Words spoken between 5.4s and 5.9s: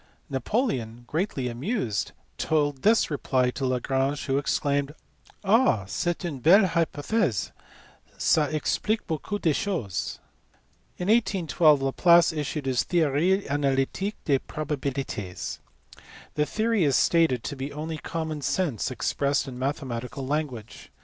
Ah!